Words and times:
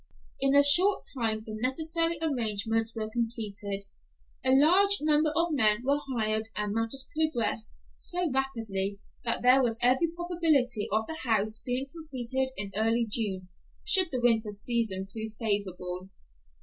In 0.39 0.55
a 0.55 0.63
short 0.63 1.05
time 1.15 1.43
the 1.45 1.53
necessary 1.61 2.17
arrangements 2.23 2.95
were 2.95 3.11
completed. 3.11 3.83
A 4.43 4.49
large 4.49 4.97
number 4.99 5.29
of 5.35 5.53
men 5.53 5.83
were 5.85 5.99
hired 6.15 6.47
and 6.55 6.73
matters 6.73 7.07
progressed 7.15 7.71
so 7.99 8.27
rapidly 8.31 8.99
that 9.25 9.43
there 9.43 9.61
was 9.61 9.77
every 9.79 10.07
probability 10.07 10.87
of 10.91 11.05
the 11.05 11.17
house 11.29 11.61
being 11.63 11.85
completed 11.85 12.49
early 12.75 13.01
in 13.01 13.09
June, 13.11 13.49
should 13.85 14.09
the 14.11 14.19
winter 14.23 14.49
season 14.51 15.05
prove 15.05 15.33
favorable. 15.37 16.09